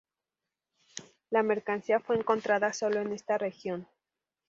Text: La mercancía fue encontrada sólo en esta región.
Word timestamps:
La 1.29 1.43
mercancía 1.43 1.99
fue 1.99 2.15
encontrada 2.15 2.73
sólo 2.73 3.01
en 3.01 3.13
esta 3.13 3.37
región. 3.37 3.87